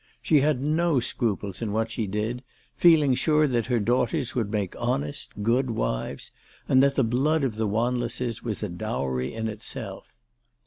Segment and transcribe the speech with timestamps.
[0.19, 2.41] She had no scruples in what she did,
[2.75, 6.31] feeling sure that her daughters would make honest, good wives,
[6.67, 10.07] and that the blood of the Wanlesses was a dowry in itself.